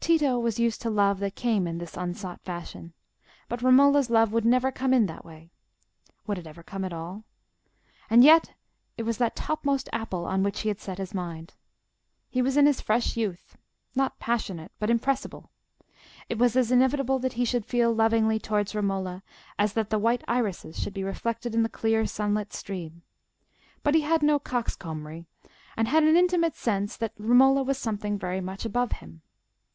Tito 0.00 0.38
was 0.38 0.58
used 0.58 0.80
to 0.80 0.88
love 0.90 1.18
that 1.18 1.34
came 1.34 1.66
in 1.66 1.76
this 1.76 1.94
unsought 1.94 2.40
fashion. 2.40 2.94
But 3.46 3.60
Romola's 3.60 4.08
love 4.08 4.32
would 4.32 4.46
never 4.46 4.72
come 4.72 4.94
in 4.94 5.04
that 5.04 5.22
way: 5.22 5.50
would 6.26 6.38
it 6.38 6.46
ever 6.46 6.62
come 6.62 6.82
at 6.82 6.94
all?—and 6.94 8.24
yet 8.24 8.54
it 8.96 9.02
was 9.02 9.18
that 9.18 9.36
topmost 9.36 9.86
apple 9.92 10.24
on 10.24 10.42
which 10.42 10.60
he 10.60 10.68
had 10.68 10.80
set 10.80 10.96
his 10.96 11.12
mind. 11.12 11.52
He 12.30 12.40
was 12.40 12.56
in 12.56 12.64
his 12.64 12.80
fresh 12.80 13.18
youth—not 13.18 14.18
passionate, 14.18 14.72
but 14.78 14.88
impressible: 14.88 15.50
it 16.30 16.38
was 16.38 16.56
as 16.56 16.72
inevitable 16.72 17.18
that 17.18 17.34
he 17.34 17.44
should 17.44 17.66
feel 17.66 17.92
lovingly 17.92 18.38
towards 18.38 18.74
Romola 18.74 19.22
as 19.58 19.74
that 19.74 19.90
the 19.90 19.98
white 19.98 20.24
irises 20.26 20.80
should 20.80 20.94
be 20.94 21.04
reflected 21.04 21.54
in 21.54 21.62
the 21.64 21.68
clear 21.68 22.06
sunlit 22.06 22.54
stream; 22.54 23.02
but 23.82 23.94
he 23.94 24.00
had 24.00 24.22
no 24.22 24.38
coxcombry, 24.38 25.26
and 25.76 25.88
he 25.88 25.92
had 25.92 26.02
an 26.04 26.16
intimate 26.16 26.54
sense 26.54 26.96
that 26.96 27.12
Romola 27.18 27.62
was 27.62 27.76
something 27.76 28.18
very 28.18 28.40
much 28.40 28.64
above 28.64 28.92
him. 28.92 29.20